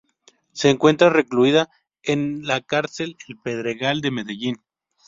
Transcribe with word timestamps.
Se 0.51 0.71
encuentra 0.71 1.11
recluida 1.11 1.69
en 2.01 2.41
la 2.47 2.61
cárcel 2.61 3.17
El 3.27 3.37
Pedregal 3.37 4.01
de 4.01 4.09
Medellín. 4.09 4.61